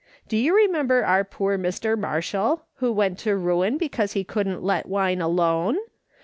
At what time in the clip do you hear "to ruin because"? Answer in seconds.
3.19-4.13